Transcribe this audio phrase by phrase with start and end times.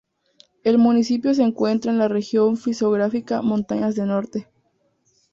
[0.63, 4.47] El municipio se encuentra en la región fisiográfica Montañas de Norte.